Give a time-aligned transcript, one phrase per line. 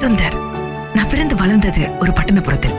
[0.00, 0.36] சுந்தர்
[0.94, 2.74] நான் பிறந்து வளர்ந்தது ஒரு பட்டணப்புறத்தில்.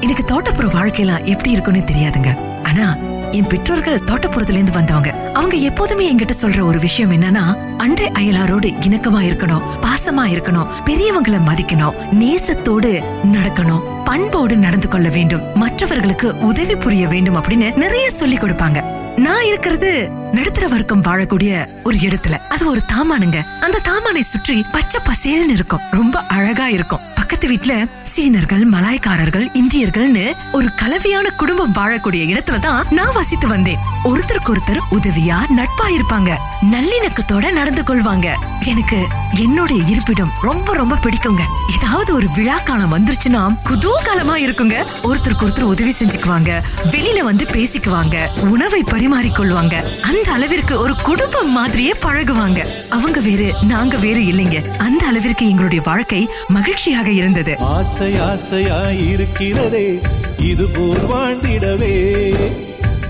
[0.00, 2.30] எனக்கு தோட்டப்புற வாழ்க்கையெல்லாம் எப்படி இருக்கும்னு தெரியாதுங்க.
[2.62, 2.96] ஆனா
[3.30, 5.10] என் பெற்றோர்கள் தோட்டப்புறத்துல இருந்து வந்தவங்க.
[5.32, 7.44] அவங்க எப்போதுமே என்கிட்ட சொல்ற ஒரு விஷயம் என்னன்னா
[7.76, 13.02] அண்டை அயலாரோடு இணக்கமா இருக்கணும் பாசமா இருக்கணும் பெரியவங்களை மதிக்கணும் நேசத்தோடு
[13.32, 19.00] நடக்கணும் பண்போடு நடந்து கொள்ள வேண்டும் மற்றவர்களுக்கு உதவி புரிய வேண்டும் அப்படின்னு நிறைய சொல்லி கொடுப்பாங்க.
[19.16, 22.38] நான் இருக்கிறது நடுத்தர வர்க்கம் வாழக்கூடிய ஒரு இடத்துல.
[22.48, 23.42] அது ஒரு தாமானுங்க.
[23.60, 25.80] அந்த தாமானை சுற்றி பச்சை பசேல்னு இருக்கும்.
[25.90, 27.00] ரொம்ப அழகா இருக்கும்.
[27.14, 33.78] பக்கத்து வீட்டுல சீனர்கள் மலாய்க்காரர்கள் இந்தியர்கள்னு ஒரு கலவையான குடும்பம் வாழக்கூடிய இடத்துல தான் நான் வசித்து வந்தேன்.
[34.04, 36.30] ஒருத்தருக்கு ஒருத்தர் உதவியா நட்பா இருப்பாங்க.
[36.70, 38.28] நல்லிணக்கத்தோட நடந்து கொள்வாங்க.
[38.64, 41.40] எனக்கு என்னுடைய இருப்பிடம் ரொம்ப ரொம்ப பிடிக்குங்க.
[41.76, 44.76] ஏதாவது ஒரு விழா காலம் வந்துருச்சுன்னா குதூகலமா இருக்குங்க.
[45.02, 46.50] ஒருத்தருக்கு ஒருத்தர் உதவி செஞ்சுக்குவாங்க.
[46.90, 48.16] வெளியில வந்து பேசிக்குவாங்க.
[48.40, 52.60] உணவை பரிமாறிக்கொள்வாங்க அந்த அளவிற்கு ஒரு குடும்பம் மாதிரியே பழகுவாங்க.
[52.90, 54.76] அவங்க வேறு நாங்க வேறு இல்லைங்க.
[54.76, 57.58] அந்த அளவிற்கு எங்களுடைய வாழ்க்கை மகிழ்ச்சியாக இருந்தது.
[57.58, 60.02] ஆசை ஆசை ஆசையாயிருக்கிறதே
[60.38, 62.34] இது போல் வாழ்ந்திடவே.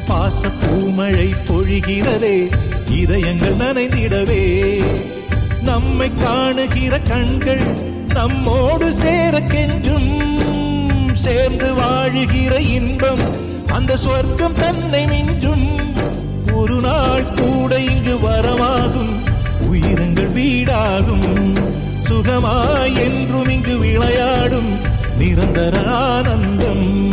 [0.06, 2.50] பாச பூமழை பொழிகிறதே
[2.90, 4.82] இதயங்கள் நனைந்திடவே.
[5.62, 7.60] நம்மை காணுகிற கண்கள்
[8.14, 10.20] நம்மோடு சேர கெஞ்சும்.
[11.12, 13.20] சேர்ந்து வாழுகிற இன்பம்
[13.72, 15.68] அந்த சொர்க்கம் தன்னை மிஞ்சும்.
[16.52, 19.14] ஒரு நாள் கூட இங்கு வரமாகும்
[19.72, 21.50] உயிரங்கள் வீடாகும்.
[22.08, 24.78] சுகமாய் என்றும் இங்கு விளையாடும்
[25.18, 27.10] நிரந்தர ஆனந்தம்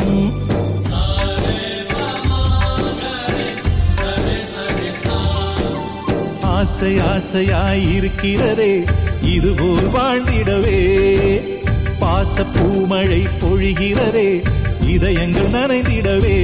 [6.41, 8.83] ஆசை ஆசையாய் இருக்கிறதே
[9.21, 10.79] இதுபோல் வாழ்ந்திடவே.
[11.99, 14.43] பாச பூமழை பொழிகிறதே
[14.85, 16.37] இதயங்கள் நனைந்திடவே.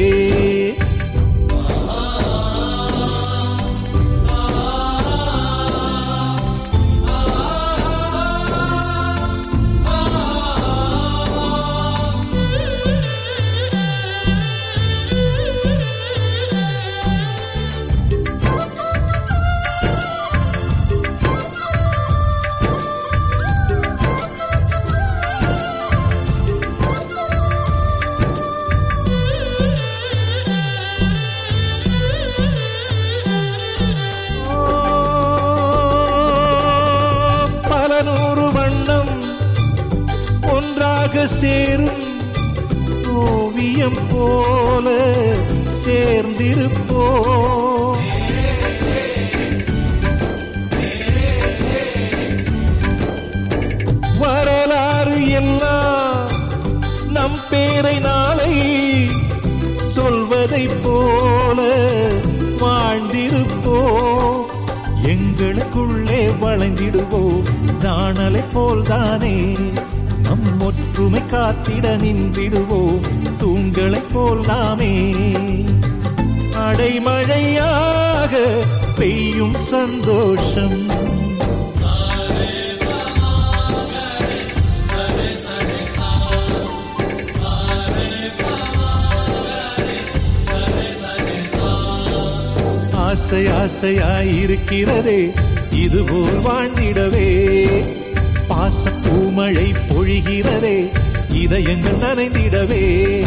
[71.85, 72.99] காத்திட நின்றிடுவோம்
[73.37, 75.13] தூண்களைப் போல் நாமே.
[76.51, 78.37] அடைமழையாக
[78.95, 81.03] பெய்யும் சந்தோஷம்.
[92.91, 95.33] ஆசை ஆசையாயிருக்கிறதே
[95.71, 97.29] இதுபோல் வாழ்ந்திடவே.
[98.49, 101.03] பாச பூமழை பொழிகிறதே
[101.45, 103.25] இதயங்கள் நனைந்திடவே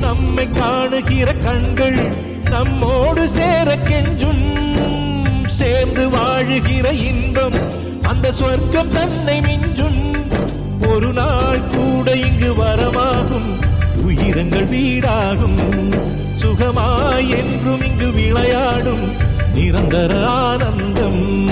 [0.00, 2.12] நம்மை காணுகிற கண்கள்
[2.50, 5.46] நம்மோடு சேர கெஞ்சும்.
[5.46, 7.52] சேர்ந்து வாழுகிற இன்பம்
[8.02, 10.26] அந்த சொர்க்கம் தன்னை மிஞ்சும்.
[10.88, 13.50] ஒரு நாள் கூட இங்கு வரமாகும்.
[14.08, 15.92] உயிரங்கள் வீடாகும்.
[16.42, 19.12] சுகமாய் என்றும் இங்கு விளையாடும்.
[19.54, 21.46] நிரந்தர ஆனந்தம்.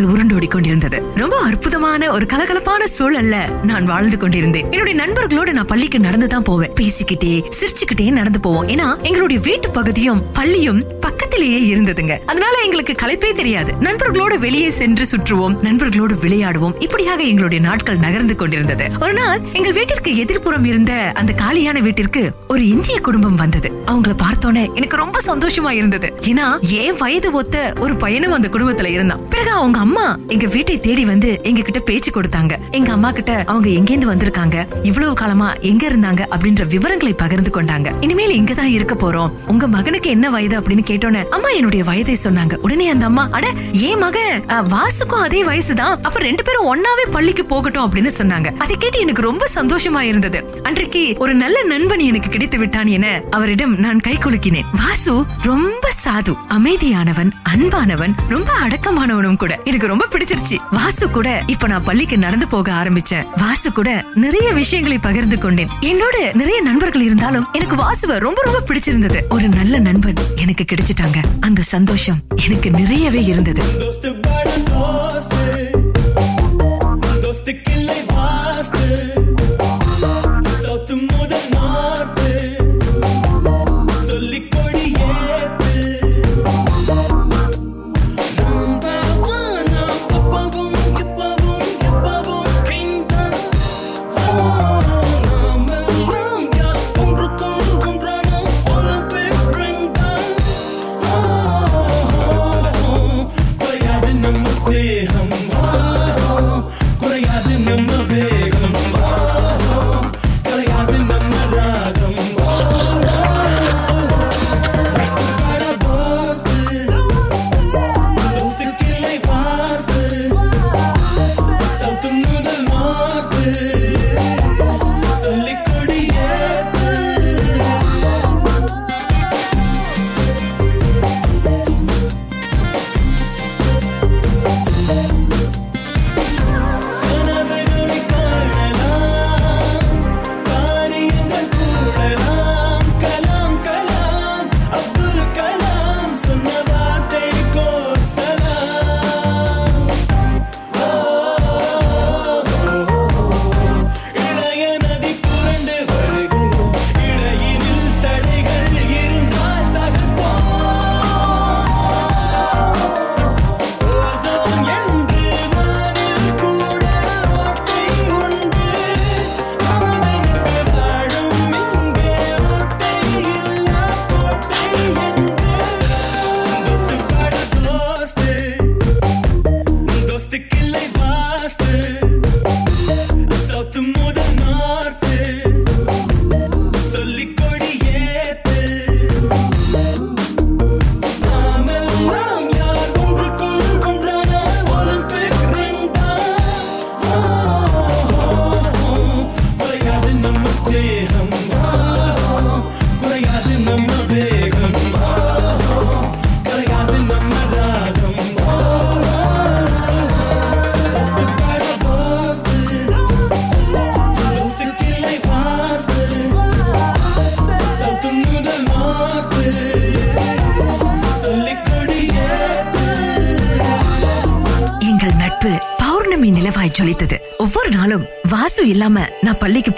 [0.00, 0.48] Kıvırın ஓடிக்கொண்டிருந்தது.
[0.50, 4.70] கொண்டிருந்தது ரொம்ப அற்புதமான ஒரு கலகலப்பான சூழல்ல நான் வாழ்ந்து கொண்டிருந்தேன்.
[4.70, 6.72] என்னுடைய நண்பர்களோட நான் பள்ளிக்கு நடந்துதான் போவேன்.
[6.80, 8.68] பேசிக்கிட்டே சிரிச்சுக்கிட்டே நடந்து போவோம்.
[8.68, 12.18] ஏன்னா எங்களுடைய வீட்டு பகுதியும் பள்ளியும் பக்கத்திலேயே இருந்ததுங்க.
[12.26, 13.74] அதனால எங்களுக்கு கலைப்பே தெரியாது.
[13.80, 15.56] நண்பர்களோடு வெளியே சென்று சுற்றுவோம்.
[15.62, 16.74] நண்பர்களோடு விளையாடுவோம்.
[16.78, 18.90] இப்படியாக எங்களுடைய நாட்கள் நகர்ந்து கொண்டிருந்தது.
[19.00, 23.72] ஒரு நாள் எங்கள் வீட்டிற்கு எதிர்ப்புறம் இருந்த அந்த காலியான வீட்டிற்கு ஒரு இந்திய குடும்பம் வந்தது.
[23.86, 26.14] அவங்கள பார்த்தோன்னே எனக்கு ரொம்ப சந்தோஷமா இருந்தது.
[26.20, 29.28] ஏன்னா என் வயது ஒத்த ஒரு பையனும் அந்த குடும்பத்துல இருந்தான்.
[29.28, 32.58] பிறகு அவங்க அம்மா எங்க வீட்டை தேடி வந்து எங்க கிட்ட பேச்சு கொடுத்தாங்க.
[32.70, 37.92] எங்க அம்மா கிட்ட அவங்க எங்கேந்து வந்திருக்காங்க இவ்வளவு காலமா எங்க இருந்தாங்க அப்படின்ற விவரங்களை பகிர்ந்து கொண்டாங்க.
[38.00, 39.32] இனிமேல் இங்கதான் இருக்க போறோம்.
[39.46, 42.54] உங்க மகனுக்கு என்ன வயது அப்படின்னு கேட்டோன்னு அம்மா என்னுடைய வயதை சொன்னாங்க.
[42.54, 45.96] உடனே அந்த அம்மா அட ஏன் மகன் வாசுக்கும் அதே வயசுதான்.
[46.06, 48.56] அப்ப ரெண்டு பேரும் ஒன்னாவே பள்ளிக்கு போகட்டும் அப்படின்னு சொன்னாங்க.
[48.56, 50.60] அதை கேட்டு எனக்கு ரொம்ப சந்தோஷமா இருந்தது.
[50.62, 54.68] அன்றைக்கு ஒரு நல்ல நண்பன் எனக்கு கிடைத்து விட்டான் என அவரிடம் நான் கை குலுக்கினேன்.
[54.72, 59.58] வாசு ரொம்ப சாது அமைதியானவன் அன்பானவன் ரொம்ப அடக்கமானவனும் கூட.
[59.64, 60.58] எனக்கு ரொம்ப பிடிச்சிருச்சு.
[60.70, 63.26] வாசு கூட இப்ப நான் பள்ளிக்கு நடந்து போக ஆரம்பிச்சேன்.
[63.36, 65.68] வாசு கூட நிறைய விஷயங்களை பகிர்ந்து கொண்டேன்.
[65.80, 69.20] என்னோட நிறைய நண்பர்கள் இருந்தாலும் எனக்கு வாசுவ ரொம்ப ரொம்ப பிடிச்சிருந்தது.
[69.30, 71.16] ஒரு நல்ல நண்பன் எனக்கு கிடைச்சிட்டாங்க.
[71.40, 73.62] அந்த சந்தோஷம் எனக்கு நிறையவே இருந்தது.
[73.62, 74.18] Dostum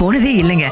[0.02, 0.68] போனதே இல்லைங்க.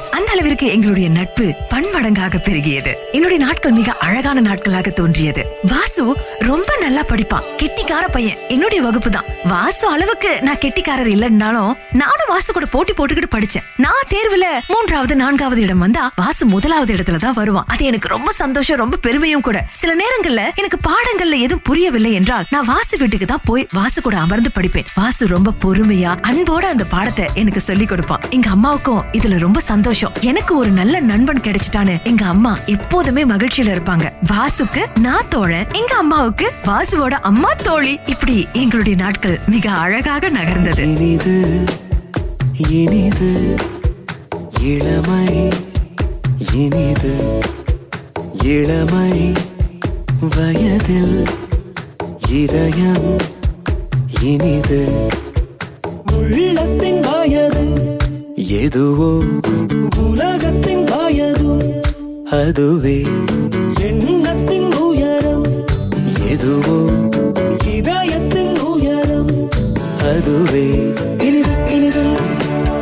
[0.60, 2.92] அந்த எங்களுடைய நட்பு பன்மடங்காக பெருகியது.
[3.12, 5.42] என்னுடைய நாட்கள் மிக அழகான நாட்களாக தோன்றியது.
[5.62, 6.02] வாசு
[6.38, 7.46] ரொம்ப நல்லா படிப்பான்.
[7.60, 8.38] கெட்டிக்கார பையன்.
[8.48, 13.64] என்னுடைய வகுப்பு தான் வாசு அளவுக்கு நான் கெட்டிக்காரர் இல்லைன்னாலும் நானும் வாசு கூட போட்டி போட்டுக்கிட்டு படிச்சேன்.
[13.84, 17.64] நான் தேர்வுல மூன்றாவது நான்காவது இடம் வந்தா வாசு முதலாவது இடத்துல தான் வருவான்.
[17.66, 19.64] அது எனக்கு ரொம்ப சந்தோஷம் ரொம்ப பெருமையும் கூட.
[19.82, 24.52] சில நேரங்கள்ல எனக்கு பாடங்கள்ல எதுவும் புரியவில்லை என்றால் நான் வாசு வீட்டுக்கு தான் போய் வாசு கூட அமர்ந்து
[24.58, 24.88] படிப்பேன்.
[24.94, 28.20] வாசு ரொம்ப பொறுமையா அன்போட அந்த பாடத்தை எனக்கு சொல்லி கொடுப்பான்.
[28.30, 30.14] எங்க அம்மாவுக்கும் இதுல ரொம்ப சந்தோஷம்.
[30.20, 34.06] எனக்கு ஒரு நல்ல நண்பன் கிடைச்சிட்டான்னு எங்க அம்மா எப்போதுமே மகிழ்ச்சியில இருப்பாங்க.
[34.26, 37.98] வாசுக்கு நான் தோழன் எங்க அம்மாவுக்கு வாசுவோட அம்மா தோழி.
[38.06, 40.78] இப்படி எங்களுடைய நாட்கள் மிக அழகாக நகர்ந்தது.
[40.78, 41.64] இனிது
[42.70, 43.56] இனிது
[44.60, 45.48] இளமை
[46.54, 47.14] இனிது
[48.42, 49.32] இளமை
[50.36, 51.26] வயதில்
[52.28, 53.18] இதயம்
[54.20, 54.82] இனிது.
[56.16, 57.59] உள்ளத்தின் வயது
[58.50, 59.22] எதுவோ
[59.96, 61.62] உலகத்தின் வயதும்
[62.24, 63.06] அதுவே
[63.80, 65.44] எண்ணத்தின் உயரம்
[66.28, 66.78] எதுவோ
[67.66, 69.48] இதயத்தின் உயரம்
[69.98, 72.02] அதுவே இனிது இனிது.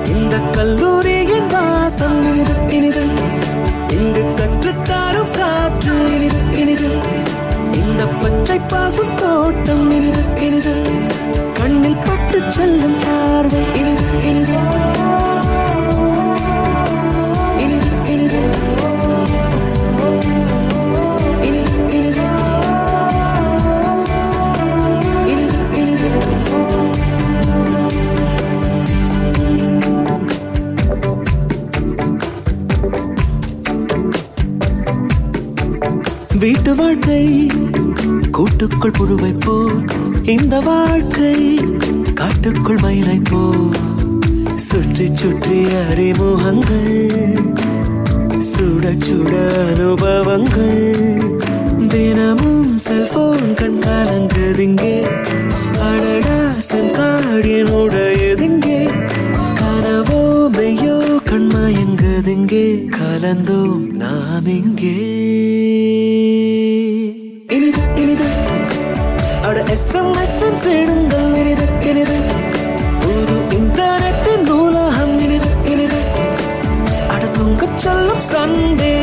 [0.07, 3.05] இந்த கல்லூரியின் வாசம் இனிது இனிது.
[3.89, 6.91] இங்கு கற்றுத்தாரும் காற்று இனிது இனிது.
[7.73, 10.75] இந்த பச்சை பாசும் தோட்டம் இனிது இனிது.
[11.55, 12.98] கண்ணில் பட்டு செல்லும்
[40.29, 41.35] இந்த வாழ்க்கை
[42.15, 43.41] காட்டுக்குள் மயிலை போ
[44.57, 46.97] சுற்றி சுற்றி அறிமுகங்கள்
[48.51, 49.33] சுட சுட
[49.69, 50.85] அனுபவங்கள்.
[51.89, 54.95] தினமும் செல்போன் கண் கலங்குதிங்கே
[55.81, 56.39] அடடா
[56.71, 58.81] சென்காடியன் உடையதிங்கே
[59.61, 60.21] கனவோ
[60.57, 60.97] மெய்யோ
[61.31, 62.67] கண்மயங்குதிங்கே
[62.99, 64.97] கலந்தோம் நாம் இங்கே.
[69.49, 72.21] அட எஸ்எம்எஸ் சேடுங்கள் இனிது இனிது.
[73.01, 76.01] புது இன்டர்நெட்டின் நூலகம் இனிது இனிது.
[77.09, 78.98] அட தூங்கச் சொல்லும் சண்டே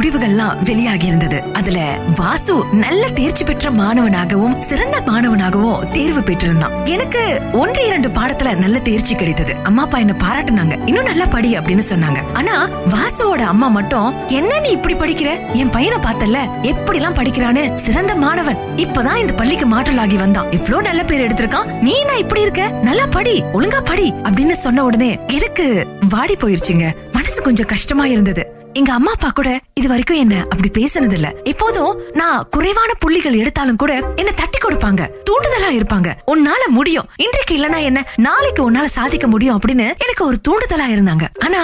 [0.00, 6.86] முடிவுகள்லாம் வெளியாகி இருந்தது அதுல வாசு நல்ல தேர்ச்சி பெற்ற மாணவனாகவும் சிறந்த மாணவனாகவும் தேர்வு பெற்றிருந்தான்.
[6.86, 9.56] எனக்கு ஒன்று இரண்டு பாடத்துல நல்ல தேர்ச்சி கிடைத்தது.
[9.62, 10.86] அம்மா அப்பா என்ன பாராட்டுனாங்க.
[10.86, 12.20] இன்னும் நல்லா படி அப்படின்னு சொன்னாங்க.
[12.32, 15.52] ஆனா வாசுவோட அம்மா மட்டும் என்ன நீ இப்படி படிக்கிற?
[15.52, 17.74] என் பையனை பார்த்தல எப்படி எல்லாம் படிக்கிறான்னு?
[17.74, 18.56] சிறந்த மாணவன்.
[18.76, 20.50] இப்பதான் இந்த பள்ளிக்கு மாற்றலாகி வந்தான்.
[20.50, 21.80] இவ்ளோ நல்ல பேர் எடுத்திருக்கான்.
[21.80, 22.70] நீ என்ன இப்படி இருக்க?
[22.82, 26.88] நல்லா படி ஒழுங்கா படி அப்படின்னு சொன்ன உடனே எனக்கு வாடி போயிருச்சுங்க.
[27.12, 28.58] மனசு கொஞ்சம் கஷ்டமா இருந்தது.
[28.72, 33.76] எங்க அம்மா அப்பா கூட இது வரைக்கும் என்ன அப்படி பேசினது இல்ல எப்போதும் நான் குறைவான புள்ளிகள் எடுத்தாலும்
[33.76, 35.02] கூட என்ன தட்டி கொடுப்பாங்க.
[35.28, 36.08] தூண்டுதலா இருப்பாங்க.
[36.26, 37.08] உன்னால முடியும்.
[37.16, 38.00] இன்றைக்கு இல்லனா என்ன?
[38.16, 41.24] நாளைக்கு உன்னால சாதிக்க முடியும் அப்படின்னு எனக்கு ஒரு தூண்டுதலா இருந்தாங்க.
[41.44, 41.60] ஆனா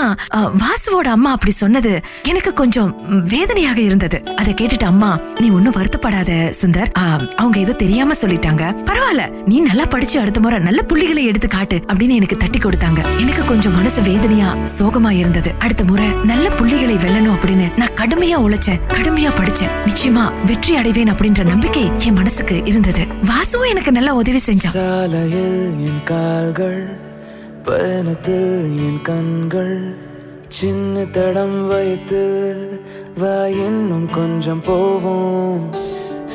[0.58, 2.90] வாசுவோட அம்மா அப்படி சொன்னது எனக்கு கொஞ்சம்
[3.26, 4.20] வேதனையாக இருந்தது.
[4.36, 6.90] அதை கேட்டுட்டு அம்மா நீ ஒன்னும் வருத்தப்படாத சுந்தர்.
[6.98, 8.62] ஆஹ், அவங்க ஏதோ தெரியாம சொல்லிட்டாங்க.
[8.86, 9.26] பரவாயில்ல.
[9.44, 13.00] நீ நல்லா படிச்சு அடுத்த முறை நல்ல புள்ளிகளை எடுத்து காட்டு அப்படின்னு எனக்கு தட்டி கொடுத்தாங்க.
[13.20, 15.52] எனக்கு கொஞ்சம் மனசு வேதனையா சோகமா இருந்தது.
[15.58, 21.44] அடுத்த முறை நல்ல புள்ளிகளை வெல்லணும் அப்படின்னு நான் கடுமையா உழைச்சேன் கடுமையா படிச்சேன் நிச்சயமா வெற்றி அடைவேன் அப்படின்ற
[21.44, 23.02] நம்பிக்கை என் மனசுக்கு இருந்தது.
[23.24, 24.74] வாசுவும் எனக்கு நல்லா உதவி செஞ்சான்.
[24.78, 26.82] சாலையில் என் கால்கள்
[27.62, 28.50] பயணத்தில்
[28.86, 29.76] என் கண்கள்
[30.48, 32.22] சின்ன தடம் வைத்து
[33.18, 33.36] வா
[33.66, 35.64] இன்னும் கொஞ்சம் போவோம்.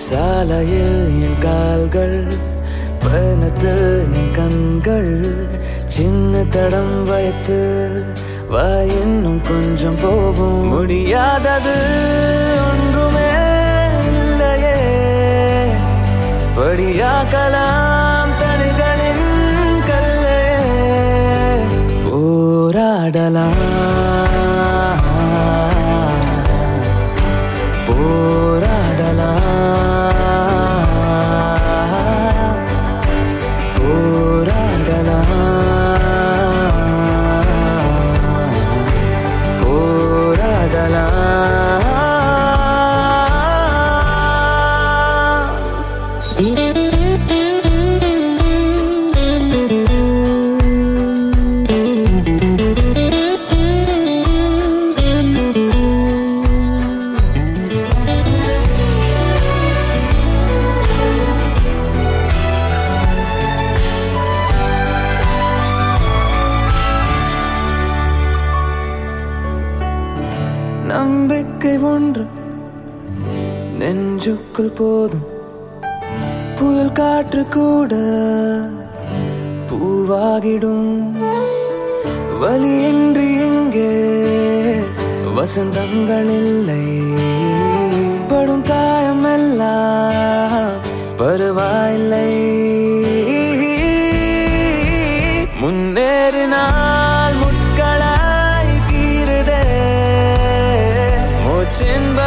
[0.08, 2.20] சாலையில் என் கால்கள்
[3.06, 3.88] பயணத்தில்
[4.20, 5.14] என் கண்கள்
[5.86, 7.60] சின்ன தடம் வைத்து
[8.52, 10.68] வா இன்னும் கொஞ்சம் போவோம்.
[10.68, 11.76] முடியாதது
[12.72, 13.30] ஒன்றுமே
[14.06, 14.76] இல்லையே.
[16.56, 17.91] படியாக்கலாம்.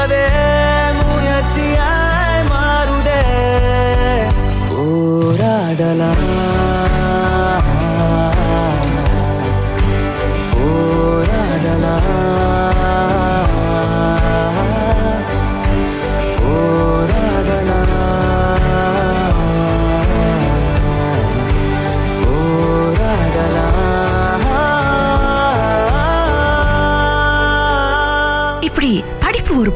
[0.04, 0.24] மூச்சென்பதே
[1.00, 3.20] முயற்சியாய் மாறுதே.
[4.68, 6.53] போராடலாம்.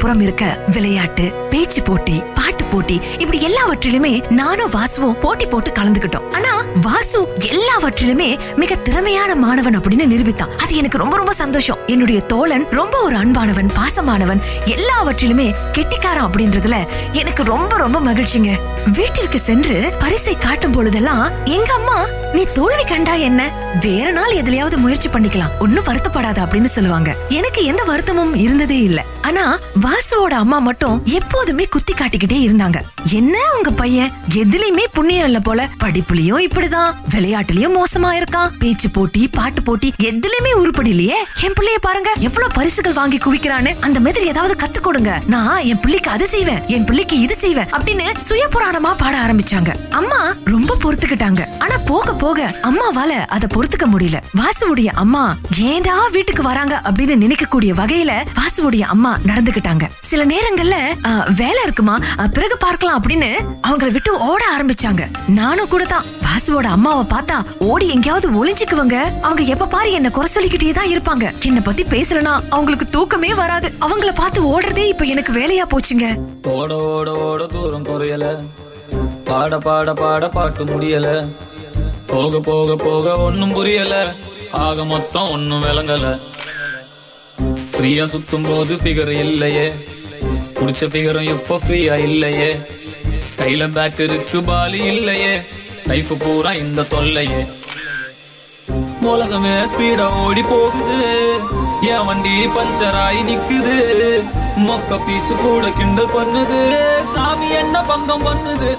[0.09, 6.33] புறம் இருக்க விளையாட்டு பேச்சு போட்டி பாட்டு போட்டி இப்படி எல்லாவற்றிலுமே நானும் வாசுவும் போட்டி போட்டு கலந்துக்கிட்டோம்.
[6.33, 10.57] ஆனா வாசு எல்லாவற்றிலுமே மிக திறமையான மாணவன் அப்படின்னு நிரூபித்தான்.
[10.59, 11.79] அது எனக்கு ரொம்ப ரொம்ப சந்தோஷம்.
[11.87, 16.77] என்னுடைய தோழன் ரொம்ப ஒரு அன்பானவன் பாசமானவன் எல்லாவற்றிலுமே கெட்டிக்காரன் அப்படின்றதுல
[17.13, 18.53] எனக்கு ரொம்ப ரொம்ப மகிழ்ச்சிங்க.
[18.87, 23.53] வீட்டிற்கு சென்று பரிசை காட்டும் பொழுதெல்லாம் எங்க அம்மா நீ தோல்வி கண்டா என்ன?
[23.81, 25.59] வேற நாள் எதுலயாவது முயற்சி பண்ணிக்கலாம்.
[25.59, 27.17] ஒன்னும் வருத்தப்படாத அப்படின்னு சொல்லுவாங்க.
[27.29, 29.05] எனக்கு எந்த வருத்தமும் இருந்ததே இல்ல.
[29.23, 32.81] ஆனா வாசுவோட அம்மா மட்டும் எப்போதுமே குத்தி காட்டிக்கிட்டே இருந்தாங்க.
[33.05, 34.13] என்ன உங்க பையன்?
[34.35, 35.69] எதுலயுமே புண்ணியம் இல்ல போல.
[35.85, 36.95] படிப்புலயும் இப்படிதான்.
[37.11, 38.51] விளையாட்டுலயும் மோசமா இருக்கான்.
[38.59, 41.17] பேச்சு போட்டி பாட்டு போட்டி எதுலயுமே உருப்படி இல்லையே.
[41.43, 42.13] என் பிள்ளைய பாருங்க.
[42.19, 43.77] எவ்வளவு பரிசுகள் வாங்கி குவிக்கிறான்னு.
[43.81, 45.21] அந்த மாதிரி ஏதாவது கத்து கொடுங்க.
[45.27, 46.63] நான் என் பிள்ளைக்கு அது செய்வேன்.
[46.67, 49.91] என் பிள்ளைக்கு இது செய்வேன் அப்படின்னு சுய புராணமா பாட ஆரம்பிச்சாங்க.
[49.91, 51.47] அம்மா ரொம்ப பொறுத்துக்கிட்டாங்க.
[51.59, 54.19] ஆனா போக போக அம்மாவால அத பொறுத்துக்க முடியல.
[54.41, 55.23] வாசுவுடைய அம்மா
[55.71, 56.75] ஏன்டா வீட்டுக்கு வராங்க?
[56.89, 60.77] அப்படின்னு நினைக்கக்கூடிய வகையில வாசுவுடைய அம்மா நடந்துகிட்டாங்க சில நேரங்கள்ல
[61.41, 61.97] வேலை இருக்குமா?
[62.37, 63.31] பிறகு பார்க்கலாம் அப்படின்னு
[63.69, 65.03] அவங்கள விட்டு ஓட ஆரம்பிச்சாங்க.
[65.39, 66.07] நானும் கூட தான்.
[66.27, 67.37] வாசுவோட அம்மாவை பார்த்தா
[67.69, 68.97] ஓடி எங்கேயாவது ஒளிஞ்சுக்குவங்க.
[69.27, 71.27] அவங்க எப்ப பாரு என்ன குறை சொல்லிக்கிட்டே தான் இருப்பாங்க.
[71.49, 73.71] என்ன பத்தி பேசலனா அவங்களுக்கு தூக்கமே வராது.
[73.87, 76.07] அவங்கள பார்த்து ஓடுறதே இப்ப எனக்கு வேலையா போச்சுங்க.
[76.57, 78.27] ஓட ஓட ஓட தூரம் குறையல.
[79.25, 81.09] பாட பாட பாட பாட்டு முடியல.
[82.09, 84.15] போக போக போக ஒன்னும் புரியல.
[84.51, 86.21] ஆக மொத்தம் ஒண்ணும் விளங்கல.
[87.73, 89.73] ஃப்ரீயா சுத்தும் போது ஃபிகர் இல்லையே.
[90.55, 92.61] குடிச்ச ஃபிகரும் இப்ப ஃப்ரீயா இல்லையே.
[93.37, 95.41] கையில பேக் இருக்கு பாலி இல்லையே.
[95.85, 97.43] லைஃப் பூரா இந்த தொல்லையே.
[99.01, 101.41] உலகமே ஸ்பீடா ஓடி போகுது.
[101.83, 103.77] என் வண்டி பஞ்சர் ஆகி நிக்குது.
[104.57, 106.61] மொக்க பீஸ் கூட கிண்டல் பண்ணுது.
[107.15, 108.79] சாமி என்ன பங்கம் பண்ணுது?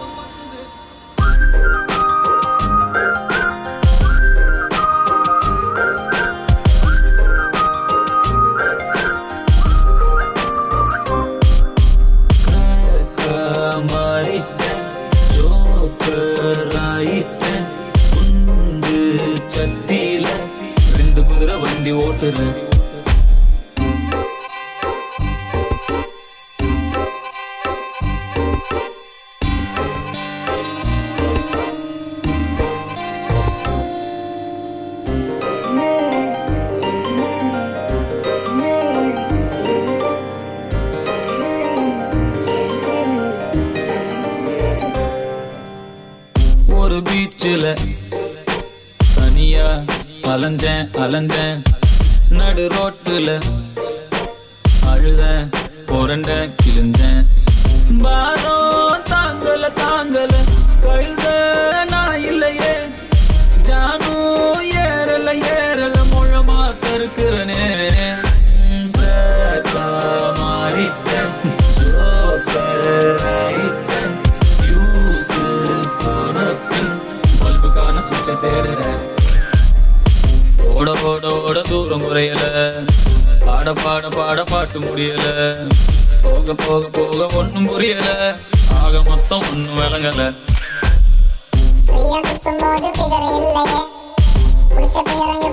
[83.74, 85.26] பாட பாட பாட பாட்டு முடியல.
[86.22, 88.36] போக போக போக ஒண்ணும் புரியல.
[88.82, 90.34] ஆக மொத்தம் ஒண்ணும் விளங்கல.
[94.70, 95.49] ஃப்ரீயா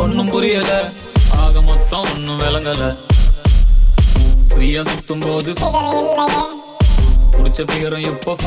[0.00, 0.70] ஒன்னும் புரியல.
[1.42, 2.82] ஆக மொத்தம் ஒண்ணும் விளங்கல.
[4.48, 5.52] ஃப்ரீயா சுத்தும் போது
[7.32, 8.44] குடிச்ச பிகரம் புடிச்ச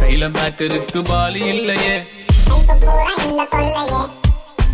[0.00, 1.96] கையில பேட் இருக்கு பாலி இல்லையே.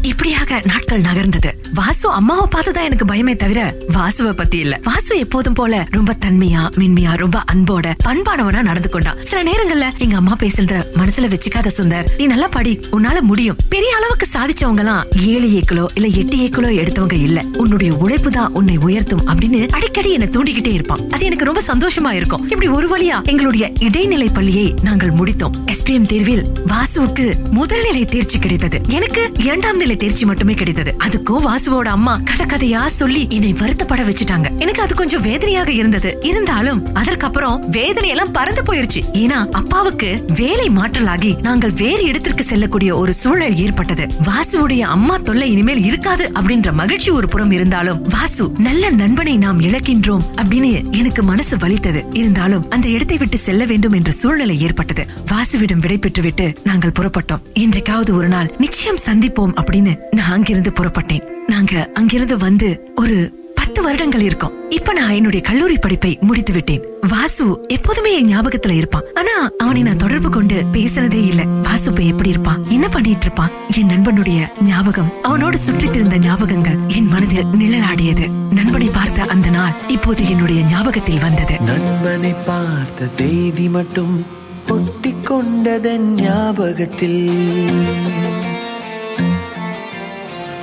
[0.07, 1.53] இப்படியாக நாட்கள் நகர்ந்தது.
[1.75, 4.81] வாசு அம்மாவை பார்த்துதான் எனக்கு பயமே தவிர வாசுவை பத்தி இல்ல.
[4.85, 10.37] வாசு எப்போதும் போல ரொம்ப தன்மையா மின்மையா ரொம்ப அன்போட பண்பானவனா நடந்து கொண்டான் சில நேரங்கள்ல எங்க அம்மா
[10.39, 12.05] பேசுறத மனசுல வச்சுக்காத சுந்தர்.
[12.17, 13.57] நீ நல்லா படி உன்னால முடியும்.
[13.69, 17.45] பெரிய அளவுக்கு சாதிச்சவங்க எல்லாம் ஏழு ஏக்களோ இல்ல எட்டு ஏக்களோ எடுத்தவங்க இல்ல.
[17.53, 21.01] உன்னுடைய உழைப்பு தான் உன்னை உயர்த்தும் அப்படின்னு அடிக்கடி என்ன தூண்டிக்கிட்டே இருப்பான்.
[21.11, 22.43] அது எனக்கு ரொம்ப சந்தோஷமா இருக்கும்.
[22.43, 25.53] இப்படி ஒரு வழியா எங்களுடைய இடைநிலை பள்ளியை நாங்கள் முடித்தோம்.
[25.67, 28.81] எஸ்பிஎம் தேர்வில் வாசுவுக்கு முதல் நிலை தேர்ச்சி கிடைத்தது.
[28.89, 30.95] எனக்கு இரண்டாம் நிலை தேர்ச்சி மட்டுமே மட்டுமே கிடைத்தது.
[31.05, 34.59] அதுக்கும் வாசுவோட அம்மா கதை கதையா சொல்லி என்னை வருத்தப்பட வச்சுட்டாங்க.
[34.59, 36.19] எனக்கு அது கொஞ்சம் வேதனையாக இருந்தது.
[36.23, 39.01] இருந்தாலும் அதற்கப்புறம் வேதனை எல்லாம் பறந்து போயிருச்சு.
[39.13, 44.09] ஏன்னா அப்பாவுக்கு வேலை மாற்றலாகி நாங்கள் வேறு இடத்திற்கு செல்லக்கூடிய ஒரு சூழல் ஏற்பட்டது.
[44.25, 50.25] வாசுவுடைய அம்மா தொல்லை இனிமேல் இருக்காது அப்படின்ற மகிழ்ச்சி ஒரு புறம் இருந்தாலும் வாசு நல்ல நண்பனை நாம் இழக்கின்றோம்
[50.37, 52.05] அப்படின்னு எனக்கு மனசு வலித்தது.
[52.13, 55.07] இருந்தாலும் அந்த இடத்தை விட்டு செல்ல வேண்டும் என்ற சூழ்நிலை ஏற்பட்டது.
[55.33, 57.41] வாசுவிடம் விடை பெற்றுவிட்டு நாங்கள் புறப்பட்டோம்.
[57.55, 58.55] இன்றைக்காவது ஒரு நாள்.
[58.59, 61.25] நிச்சயம் சந்திப்போம் அப்படின்னு நான் அங்கிருந்து புறப்பட்டேன்.
[61.47, 63.17] நாங்க அங்கிருந்து வந்து ஒரு
[63.55, 64.71] பத்து வருடங்கள் இருக்கும்.
[64.71, 66.83] இப்ப நான் என்னுடைய கல்லூரி படிப்பை முடித்து விட்டேன்.
[67.09, 69.03] வாசு எப்போதுமே என் ஞாபகத்துல இருப்பான்.
[69.15, 71.43] ஆனா அவனை நான் தொடர்பு கொண்டு பேசினதே இல்ல.
[71.63, 72.65] வாசு இப்ப எப்படி இருப்பான்?
[72.69, 73.51] என்ன பண்ணிட்டு இருப்பான்?
[73.77, 78.31] என் நண்பனுடைய ஞாபகம் அவனோடு சுற்றிட்டு இருந்த ஞாபகங்கள் என் மனதில் நிழலாடியது.
[78.53, 81.61] நண்பனை பார்த்த அந்த நாள் இப்போது என்னுடைய ஞாபகத்தில் வந்தது.
[81.61, 84.27] நண்பனை பார்த்த தேதி மட்டும்
[84.69, 87.21] ஒட்டி கொண்டதன் ஞாபகத்தில்.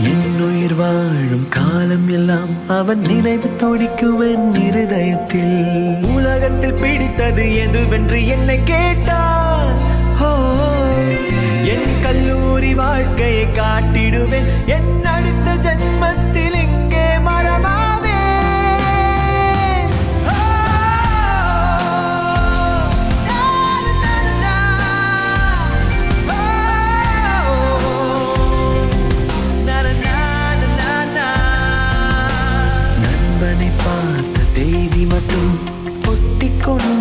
[0.03, 5.97] என்னுயிர் வாழும் காலம் எல்லாம் அவன் நினைவு துடிக்குவன் இருதயத்தில்.
[6.15, 9.77] உலகத்தில் பிடித்தது எதுவென்று என்னை கேட்டான்.
[11.63, 14.49] என் கல்லூரி வாழ்க்கையை காட்டிடுவேன்.
[14.65, 15.12] என்ன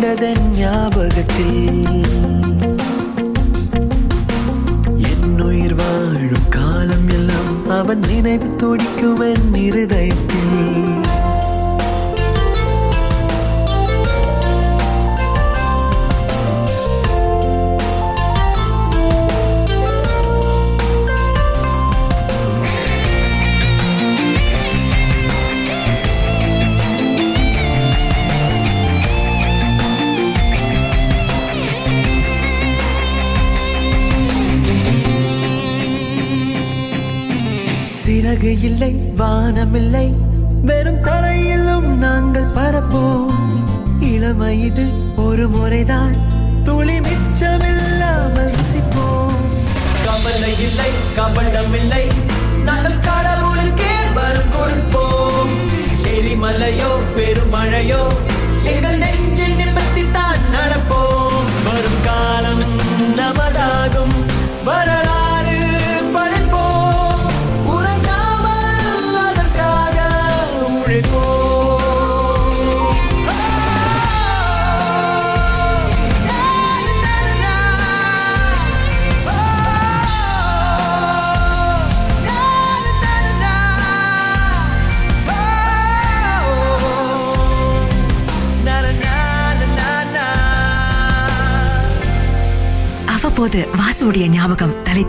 [0.03, 1.83] ஒட்டிக் கொண்டதன் ஞாபகத்தில்
[5.11, 10.92] என் உயிர் வாழும் காலம் எல்லாம் அவன் நினைவு துடிக்குவன் இருதயத்தில்.
[38.67, 40.07] இல்லை வானமில்லை.
[40.67, 43.31] வெறும் தரையிலும் நாங்கள் பரப்போம்
[44.11, 44.85] இளமை இது
[45.25, 46.15] ஒரு முறைதான்.
[46.67, 49.41] துளி மிச்சமில்லாமல் ருசிப்போம்.
[50.05, 52.03] கவலை இல்லை கபடம் இல்லை
[52.67, 55.51] நாங்கள் கடவுளுக்கே வரும் கொடுப்போம்.
[56.13, 58.03] எரிமலையோ பெருமழையோ
[58.73, 61.49] எங்கள் நெஞ்சில் நிமித்தித்தான் நடப்போம்.
[61.67, 62.63] வரும் காலம்
[63.19, 64.12] நமதாகும்.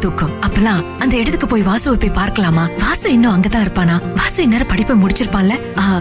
[0.04, 2.64] ஞாபகம் தலை தூக்கும் அப்பெல்லாம் அந்த இடத்துக்கு போய் வாசுவை போய் பார்க்கலாமா?
[2.82, 3.94] வாசு இன்னும் அங்கதான் இருப்பானா?
[4.16, 5.54] வாசு இந்நேரம் படிப்பை முடிச்சிருப்பான்ல?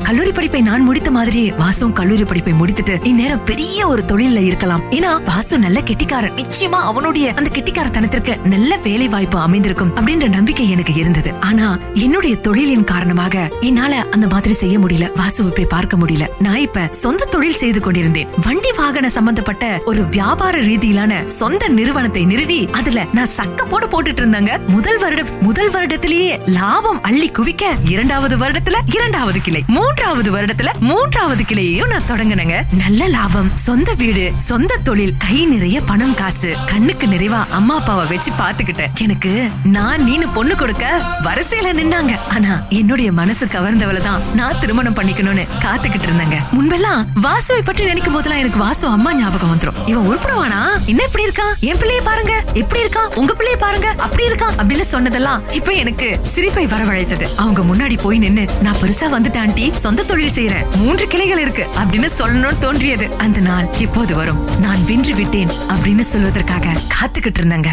[0.08, 4.84] கல்லூரி படிப்பை நான் முடித்த மாதிரி வாசுவும் கல்லூரி படிப்பை முடித்துட்டு இந்நேரம் பெரிய ஒரு தொழில்ல இருக்கலாம்.
[4.98, 6.36] ஏன்னா வாசு நல்ல கெட்டிக்காரன்.
[6.42, 11.34] நிச்சயமா அவனுடைய அந்த கெட்டிக்காரத்தனத்திற்கு நல்ல வேலை வாய்ப்பு அமைந்திருக்கும் அப்படின்ற நம்பிக்கை எனக்கு இருந்தது.
[11.50, 11.70] ஆனா
[12.04, 15.10] என்னுடைய தொழிலின் காரணமாக என்னால அந்த மாதிரி செய்ய முடியல.
[15.22, 16.28] வாசுவை போய் பார்க்க முடியல.
[16.40, 18.30] நான் இப்ப சொந்த தொழில் செய்து கொண்டிருந்தேன்.
[18.46, 24.43] வண்டி வாகன சம்பந்தப்பட்ட ஒரு வியாபார ரீதியிலான சொந்த நிறுவனத்தை நிறுவி அதுல நான் சக்க போட போட்டுட்டு இருந்தாங்க.
[24.44, 29.64] முதல் வருடம் முதல் வருடத்திலேயே லாபம் அள்ளி குவிக்க இரண்டாவது வருடத்துல இரண்டாவது கிளை.
[29.68, 32.62] மூன்றாவது வருடத்துல மூன்றாவது கிளையையும் நான் தொடங்கினேங்க.
[32.78, 36.56] நல்ல லாபம் சொந்த வீடு சொந்த தொழில் கை நிறைய பணம் காசு.
[36.66, 42.20] கண்ணுக்கு நிறைவா அம்மா அப்பாவை வச்சு பாத்துக்கிட்டேன் எனக்கு நான் நீனு பொண்ணு கொடுக்க வரிசையில நின்னாங்க.
[42.30, 46.36] ஆனா என்னுடைய மனசு கவர்ந்தவள தான் நான் திருமணம் பண்ணிக்கணும்னு காத்துக்கிட்டு இருந்தாங்க.
[46.52, 49.90] முன்பெல்லாம் வாசுவை பற்றி நினைக்கும் போதெல்லாம் எனக்கு வாசு அம்மா ஞாபகம் வந்துரும்.
[49.90, 50.86] இவன் உருப்படுவானா?
[50.86, 51.60] என்ன இப்படி இருக்கான்?
[51.60, 52.44] என் பிள்ளைய பாருங்க.
[52.54, 53.16] எப்படி இருக்கான்?
[53.16, 53.90] உங்க பிள்ளைய பாருங்க.
[53.98, 57.28] அப்படி வந்திருக்கான் அப்படின்னு சொன்னதெல்லாம் இப்ப எனக்கு சிரிப்பை வரவழைத்தது.
[57.36, 61.66] அவங்க முன்னாடி போய் நின்னு நான் பெருசா வந்துட்டான் சொந்த தொழில் செய்யறேன் மூன்று கிளைகள் இருக்கு.
[61.76, 63.10] அப்படின்னு சொல்லணும்னு தோன்றியது.
[63.18, 64.60] அந்த நாள் இப்போது வரும்?
[64.60, 66.68] நான் வென்று விட்டேன் அப்படின்னு சொல்வதற்காக
[67.00, 67.68] காத்துக்கிட்டு இருந்தாங்க.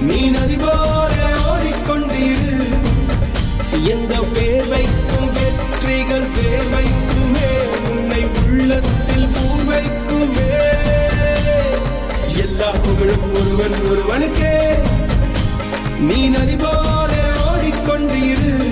[0.00, 1.13] நீ நதி போல
[12.94, 14.74] புகழும் ஒருவன் ஒருவனுக்கே.
[15.98, 18.68] நீ நதி போலே ஓடிக்கொண்டு இரு.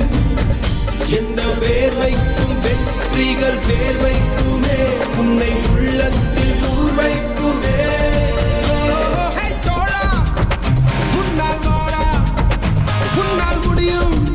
[1.09, 4.79] எந்த வேர்வைக்கும் வெற்றிகள் வேர்வைக்குமே
[5.19, 7.77] உன்னை உள்ளத்தில் ஊர்வைக்குமே.
[13.17, 14.32] முன்னால் முடியும்.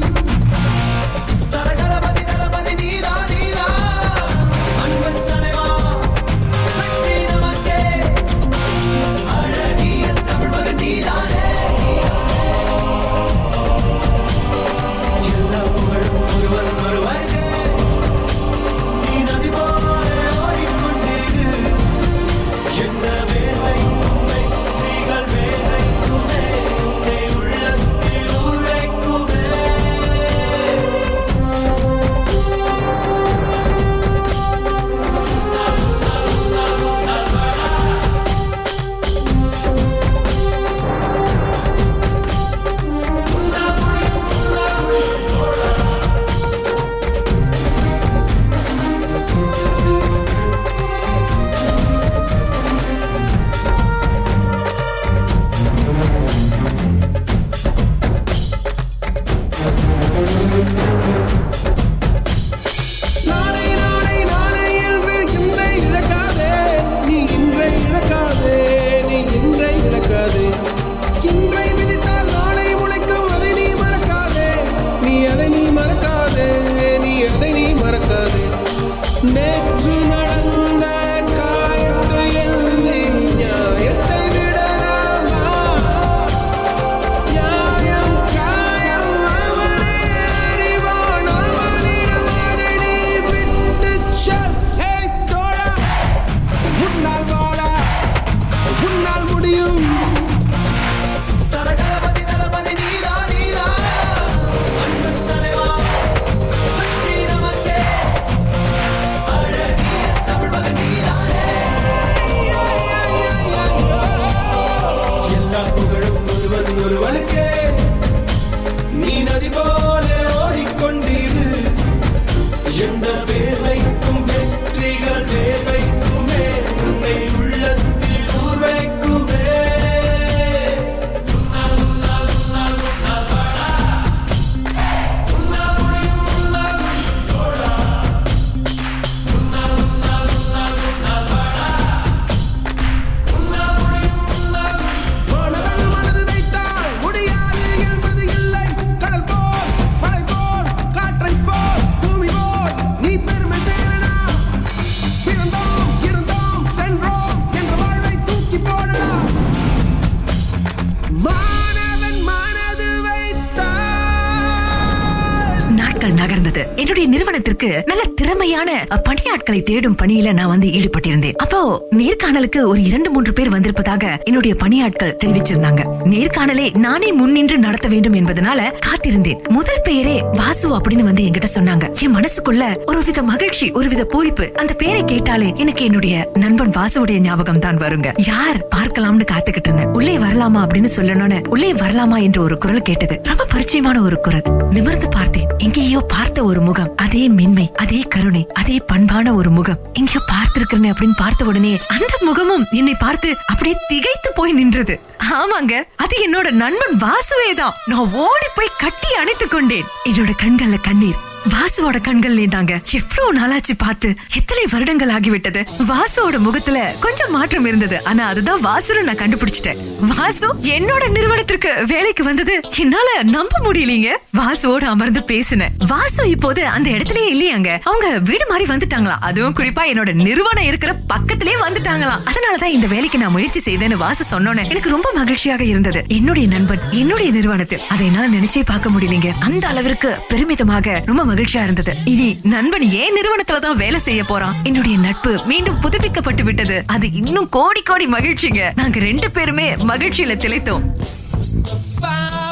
[168.52, 171.36] நல்ல பணியாட்களை தேடும் பணியில நான் வந்து ஈடுபட்டிருந்தேன்.
[171.36, 175.80] அப்போ நேர்காணலுக்கு ஒரு இரண்டு மூன்று பேர் வந்திருப்பதாக என்னுடைய பணியாட்கள் தெரிவிச்சிருந்தாங்க.
[176.04, 179.48] நேர்காணலை நானே முன்னின்று நடத்த வேண்டும் என்பதனால காத்திருந்தேன்.
[179.48, 182.02] முதல் பெயரே வாசு அப்படின்னு வந்து என்கிட்ட சொன்னாங்க.
[182.02, 187.20] என் மனசுக்குள்ள ஒரு வித மகிழ்ச்சி ஒரு வித பூரிப்பு அந்த பேரை கேட்டாலே எனக்கு என்னுடைய நண்பன் வாசுவுடைய
[187.20, 188.12] ஞாபகம் தான் வருங்க.
[188.18, 189.88] யார் பார்க்கலாம்னு காத்துக்கிட்டு இருந்தேன்.
[189.88, 190.68] உள்ளே வரலாமா?
[190.68, 192.22] அப்படின்னு சொல்லணும்னு உள்ளே வரலாமா?
[192.22, 193.22] என்று ஒரு குரல் கேட்டது.
[193.24, 194.44] ரொம்ப பரிச்சயமான ஒரு குரல்.
[194.70, 195.48] நிமிர்ந்து பார்த்தேன்.
[195.58, 196.94] எங்கேயோ பார்த்த ஒரு முகம்.
[196.96, 198.37] அதே மென்மை அதே கருணை.
[198.54, 199.80] அதே பண்பான ஒரு முகம்.
[199.94, 205.00] எங்கேயோ பார்த்திருக்கிறேன் அப்படின்னு பார்த்த உடனே அந்த முகமும் என்னை பார்த்து அப்படியே திகைத்து போய் நின்றது.
[205.30, 209.84] ஆமாங்க அது என்னோட நண்பன் வாசுவே தான் நான் ஓடி போய் கட்டி அணைத்துக் கொண்டேன்.
[210.04, 211.27] என்னோட கண்கள்ல கண்ணீர்.
[211.46, 214.16] வாசுவோட கண்கள்லயே தாங்க எவ்வளவு நாளாச்சு பார்த்து.
[214.36, 215.68] எத்தனை வருடங்கள் ஆகிவிட்டது.
[215.88, 218.04] வாசுவோட முகத்துல கொஞ்சம் மாற்றம் இருந்தது.
[218.04, 219.78] ஆனா அதுதான் வாசுன்னு நான் கண்டுபிடிச்சிட்டேன்.
[220.00, 222.62] வாசு என்னோட நிறுவனத்திற்கு வேலைக்கு வந்தது.
[222.78, 224.08] என்னால நம்ப முடியலீங்க.
[224.38, 225.72] வாசுவோட அமர்ந்து பேசினேன்.
[225.88, 227.80] வாசு இப்போது அந்த இடத்துலயே இல்லையாங்க.
[227.84, 229.16] அவங்க வீடு மாதிரி வந்துட்டாங்களா?
[229.20, 232.22] அதுவும் குறிப்பா என்னோட நிறுவனம் இருக்கிற பக்கத்திலேயே வந்துட்டாங்களாம்.
[232.26, 236.04] அதனாலதான் இந்த வேலைக்கு நான் முயற்சி செய்தேன்னு வாசு சொன்னோன்னே எனக்கு ரொம்ப மகிழ்ச்சியாக இருந்தது.
[236.08, 237.82] என்னுடைய நண்பன் என்னுடைய நிறுவனத்தில்.
[237.90, 239.32] அதை என்னால நினைச்சே பார்க்க முடியலீங்க.
[239.40, 241.96] அந்த அளவிற்கு பெருமிதமாக ரொம்ப மகிழ்ச்சியா இருந்தது.
[242.06, 244.56] இனி நண்பன் ஏன் நிறுவனத்துல தான் வேலை செய்ய போறான்?
[244.64, 246.84] என்னுடைய நட்பு மீண்டும் புதுப்பிக்கப்பட்டு விட்டது.
[246.86, 248.72] அது இன்னும் கோடி கோடி மகிழ்ச்சிங்க.
[248.76, 250.86] நாங்க ரெண்டு பேருமே மகிழ்ச்சியில திளைத்தோம்.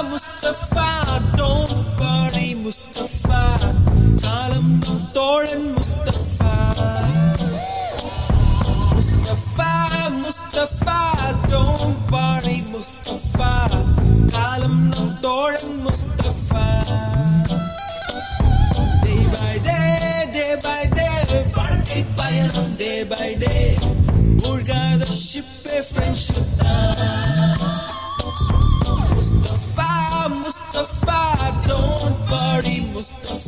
[0.10, 0.88] முஸ்தபா
[1.38, 3.42] don't worry முஸ்தபா
[4.22, 6.54] காலம் தோழன் முஸ்தபா.
[8.96, 9.72] முஸ்தபா
[10.24, 11.00] முஸ்தபா
[11.52, 13.52] don't worry முஸ்தபா
[14.32, 15.18] காலம் நம்
[22.76, 23.78] day by day.
[24.44, 25.46] Burger the ship
[25.82, 26.44] friendship
[29.16, 31.22] Mustafa, Mustafa,
[31.68, 33.45] don't worry, Mustafa.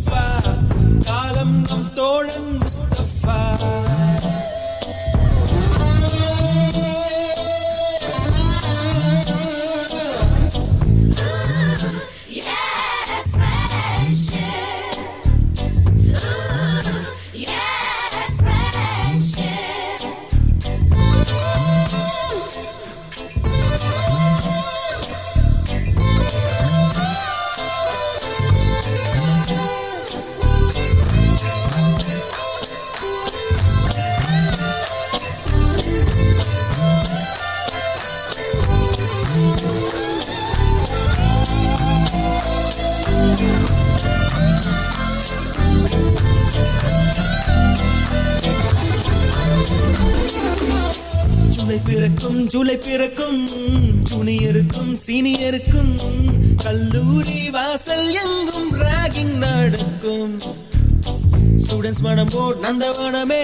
[62.31, 63.43] போர் நந்தவனமே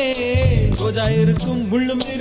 [0.80, 2.13] ரோஜா இருக்கும் முள்ளுமே.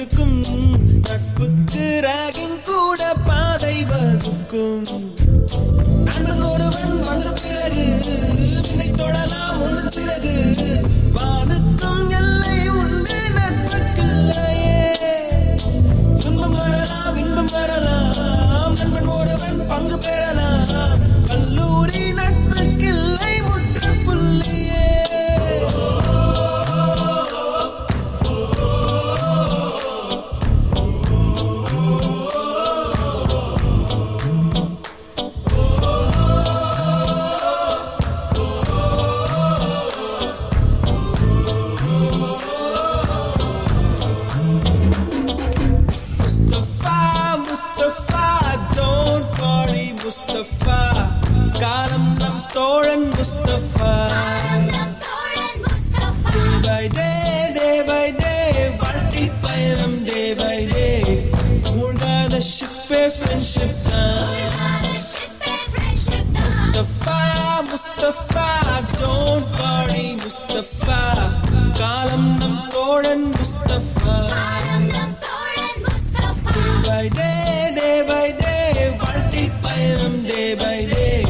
[77.02, 81.24] Day by day, day by day, வாழ்க்கை பயணம் day by day.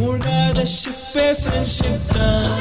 [0.00, 2.54] மூழ்காத ஷிப்பே ஃப்ரெண்ட்ஷிப் தான்.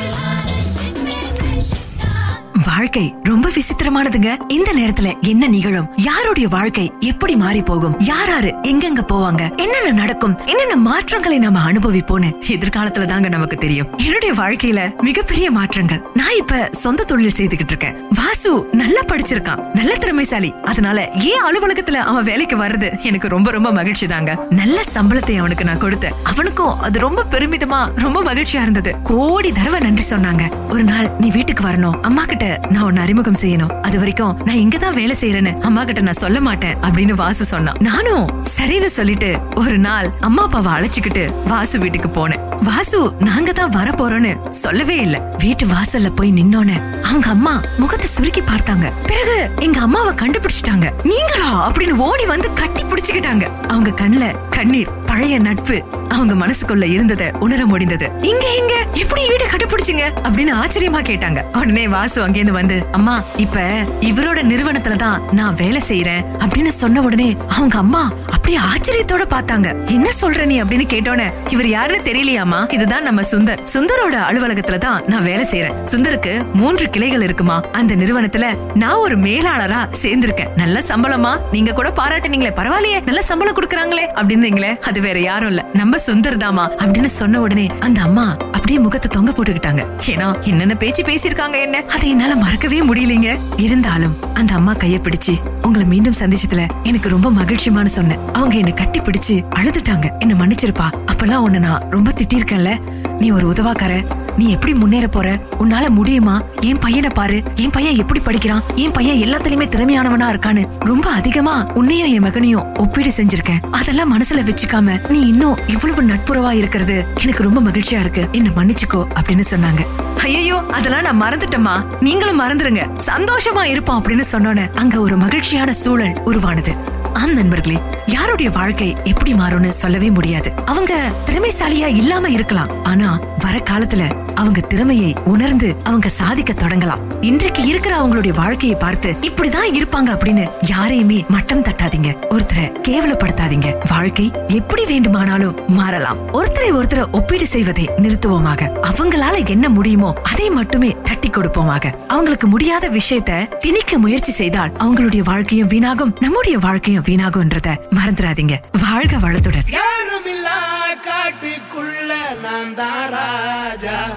[2.65, 4.37] வாழ்க்கை ரொம்ப விசித்திரமானதுங்க.
[4.47, 5.89] இந்த நேரத்துல என்ன நிகழும்?
[5.95, 9.55] யாருடைய வாழ்க்கை எப்படி மாறி போகும் யாராரு எங்கெங்க போவாங்க?
[9.55, 10.39] என்னென்ன நடக்கும்?
[10.45, 13.97] என்னென்ன மாற்றங்களை நாம அனுபவிப்போம்னு எதிர்காலத்துல தாங்க நமக்கு தெரியும்.
[13.97, 16.01] என்னுடைய வாழ்க்கையில மிகப்பெரிய மாற்றங்கள்.
[16.13, 17.95] நான் இப்ப சொந்த தொழில் செய்துகிட்டு இருக்கேன்.
[18.09, 19.63] வாசு நல்லா படிச்சிருக்கான்.
[19.73, 20.53] நல்ல திறமைசாலி.
[20.63, 24.47] அதனால ஏன் அலுவலகத்துல அவன் வேலைக்கு வர்றது எனக்கு ரொம்ப ரொம்ப மகிழ்ச்சி தாங்க.
[24.49, 26.11] நல்ல சம்பளத்தை அவனுக்கு நான் கொடுத்தேன்.
[26.23, 28.95] அவனுக்கும் அது ரொம்ப பெருமிதமா ரொம்ப மகிழ்ச்சியா இருந்தது.
[29.03, 30.41] கோடி தடவை நன்றி சொன்னாங்க.
[30.69, 32.01] ஒரு நாள் நீ வீட்டுக்கு வரணும்.
[32.01, 33.81] அம்மா கிட்ட நான் உன்னை அறிமுகம் செய்யணும்.
[33.81, 36.75] அது வரைக்கும் நான் இங்கதான் வேலை செய்யறேன்னு அம்மா கிட்ட நான் சொல்ல மாட்டேன்.
[36.75, 37.75] அப்படின்னு வாசு சொன்னான்.
[37.79, 42.63] நானும் சரின்னு சொல்லிட்டு ஒரு நாள் அம்மா அப்பாவை அழைச்சுக்கிட்டு வாசு வீட்டுக்கு போனேன்.
[42.63, 45.17] வாசு நாங்க தான் வர போறோம்னு சொல்லவே இல்ல.
[45.37, 48.91] வீட்டு வாசல்ல போய் நின்னோன்னு அவங்க அம்மா முகத்தை சுருக்கி பார்த்தாங்க.
[49.05, 50.93] பிறகு எங்க அம்மாவை கண்டுபிடிச்சிட்டாங்க.
[51.03, 51.71] நீங்களா?
[51.71, 53.67] அப்படின்னு ஓடி வந்து கட்டி பிடிச்சுக்கிட்டாங்க.
[53.67, 55.04] அவங்க கண்ணுல கண்ணீர்.
[55.15, 55.83] பழைய நட்பு.
[56.09, 58.05] அவங்க மனசுக்குள்ள இருந்தத உணர முடிந்தது.
[58.21, 61.57] இங்க இங்க எப்படி வீடு கண்டுபிடிச்சீங்க அப்படின்னு ஆச்சரியமா கேட்டாங்க.
[61.57, 63.59] உடனே வாசு அங்கேருந்து வந்து அம்மா இப்ப
[64.01, 69.89] இவரோட நிறுவனத்துல தான் நான் வேலை செய்யறேன் அப்படின்னு சொன்ன உடனே அவங்க அம்மா அப்படியே ஆச்சரியத்தோட பார்த்தாங்க.
[69.89, 70.61] என்ன சொல்ற நீ?
[70.61, 73.63] அப்படின்னு கேட்டோன்னே இவர் யாருன்னு தெரியலையாமா இதுதான் நம்ம சுந்தர்.
[73.73, 77.61] சுந்தரோட அலுவலகத்துல தான் நான் வேலை செய்யறேன் சுந்தருக்கு மூன்று கிளைகள் இருக்குமா?
[77.71, 80.55] அந்த நிறுவனத்துல நான் ஒரு மேலாளரா சேர்ந்திருக்கேன்.
[80.55, 83.05] நல்ல சம்பளமா நீங்க கூட பாராட்டுனீங்களே பரவாயில்லையே.
[83.05, 84.05] நல்ல சம்பளம் குடுக்கறாங்களே.
[84.15, 85.61] அப்படின்னீங்களே அது வேற யாரும் இல்ல.
[85.73, 89.81] நம்ம சுந்தர் தாமா அப்படின்னு சொன்ன உடனே அந்த அம்மா அப்படியே முகத்தை தொங்க போட்டுக்கிட்டாங்க.
[90.07, 91.83] ஏன்னா என்னென்ன பேச்சு பேசியிருக்காங்க என்ன?
[91.89, 93.39] அதை என்னால மறக்கவே முடியலீங்க.
[93.57, 98.19] இருந்தாலும் அந்த அம்மா கைய பிடிச்சு உங்களை மீண்டும் சந்திச்சதுல எனக்கு ரொம்ப மகிழ்ச்சியமான சொன்னேன்.
[98.33, 100.19] அவங்க என்ன கட்டி பிடிச்சு அழுதுட்டாங்க.
[100.19, 100.87] என்ன மன்னிச்சிருப்பா.
[101.11, 102.71] அப்பெல்லாம் உன்ன நான் ரொம்ப திட்டிருக்கேன்ல
[103.19, 103.95] நீ ஒரு உதவாக்கார.
[104.37, 105.39] நீ எப்படி முன்னேற போற?
[105.59, 106.41] உன்னால முடியுமா?
[106.61, 107.43] என் பையனை பாரு.
[107.55, 108.63] என் பையன் எப்படி படிக்கிறான்?
[108.75, 113.61] என் பையன் எல்லாத்துலயுமே திறமையானவனா இருக்கான்னு ரொம்ப அதிகமா உன்னையும் என் மகனையும் ஒப்பீடு செஞ்சிருக்கேன்.
[113.71, 118.27] அதெல்லாம் மனசுல வச்சுக்காம நீ இன்னும் இவ்வளவு நட்புறவா இருக்கிறது எனக்கு ரொம்ப மகிழ்ச்சியா இருக்கு.
[118.31, 119.85] என்ன மன்னிச்சுக்கோ அப்படின்னு சொன்னாங்க.
[120.21, 122.89] ஐயோ அதெல்லாம் நான் மறந்துட்டேமா நீங்களும் மறந்துருங்க.
[123.05, 126.75] சந்தோஷமா இருப்போம் அப்படின்னு சொன்னோன்னு அங்க ஒரு மகிழ்ச்சியான சூழல் உருவானது.
[127.13, 130.53] ஆம் நண்பர்களே யாருடைய வாழ்க்கை எப்படி மாறும்னு சொல்லவே முடியாது.
[130.65, 130.93] அவங்க
[131.25, 132.83] திறமைசாலியா இல்லாம இருக்கலாம்.
[132.83, 136.99] ஆனா வர காலத்துல அவங்க திறமையை உணர்ந்து அவங்க சாதிக்க தொடங்கலாம்.
[137.21, 142.15] இன்றைக்கு இருக்கிற அவங்களுடைய வாழ்க்கையை பார்த்து இப்படிதான் இருப்பாங்க அப்படின்னு யாரையுமே மட்டம் தட்டாதீங்க.
[142.29, 143.75] ஒருத்தரை கேவலப்படுத்தாதீங்க.
[143.89, 146.17] வாழ்க்கை எப்படி வேண்டுமானாலும் மாறலாம்.
[146.33, 148.69] ஒருத்தரை ஒருத்தரை ஒப்பீடு செய்வதை நிறுத்துவோமாக.
[148.91, 151.93] அவங்களால என்ன முடியுமோ அதை மட்டுமே தட்டி கொடுப்போமாக.
[152.07, 158.55] அவங்களுக்கு முடியாத விஷயத்த திணிக்க முயற்சி செய்தால் அவங்களுடைய வாழ்க்கையும் வீணாகும் நம்முடைய வாழ்க்கையும் வீணாகும்ன்றத மறந்துடாதீங்க.
[158.71, 159.67] வாழ்க வளத்துடன்.
[159.69, 160.59] யாருமில்லா
[161.07, 164.15] காட்டுக்குள்ள நான் தான் ராஜா.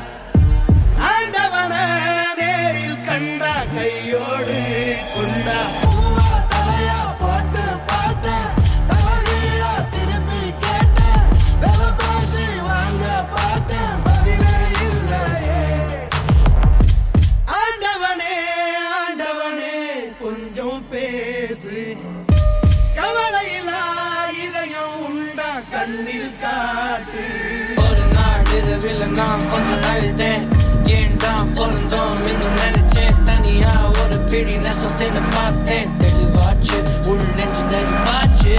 [29.19, 30.45] தான் கொஞ்சம் அழுதேன்.
[30.85, 33.23] ஏன் தான் பொருந்தோம் இன்னும் நினைச்சேன்.
[33.23, 35.91] தனியா ஒரு பிடி நெசத்தின்னு பார்த்தேன்.
[35.99, 38.55] தெளிவாச்சு உள் நெஞ்சு நெருப்பாச்சு.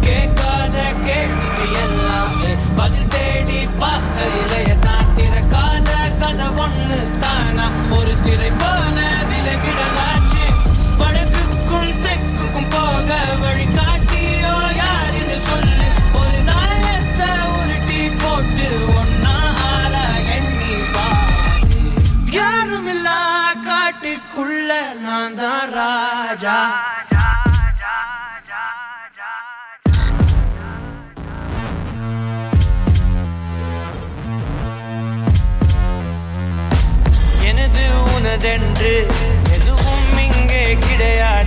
[0.00, 4.51] கேட்காத கேள்விக்கு எல்லாமே பதில் தேடி பார்க்கையிலேய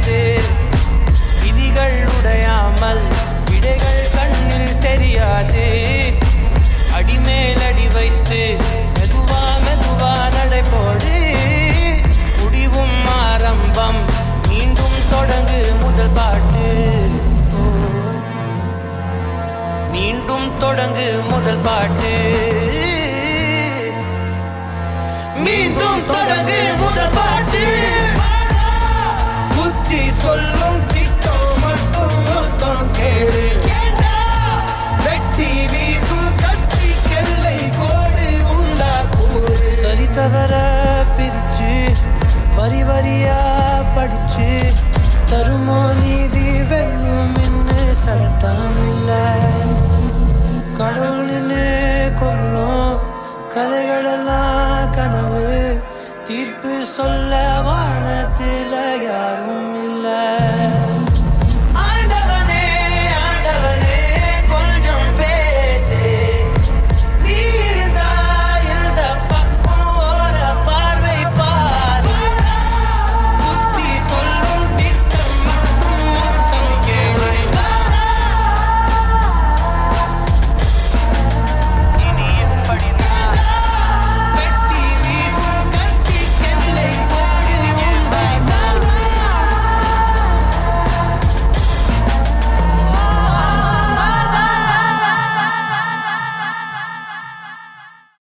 [0.06, 0.42] கிடையாது
[1.42, 3.02] விதிகள் உடையாமல்
[3.50, 5.66] விடைகள் கண்ணில் தெரியாது.
[6.94, 8.42] அடிமேல் அடி வைத்து
[8.96, 11.14] மெதுவா மெதுவா நடைபோடு.
[12.42, 14.02] முடிவும் ஆரம்பம்
[14.48, 16.68] மீண்டும் தொடங்கு முதல் பாட்டு.
[19.92, 22.16] மீண்டும் தொடங்கு முதல் பாட்டு.
[25.44, 27.85] மீண்டும் தொடங்கு முதல் பாட்டு.
[42.88, 43.40] வரியா
[43.96, 44.50] படிச்சு
[45.32, 49.26] தருமோ நீதி வெல்லும்னு சட்டம் இல்லை.
[50.80, 51.66] கடவுள்னு
[52.20, 52.98] கொள்ளும்
[53.56, 55.44] கதைகளெல்லாம் கனவு
[56.28, 57.34] தீர்ப்பு சொல்ல